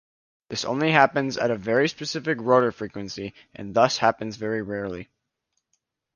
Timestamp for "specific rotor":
1.87-2.71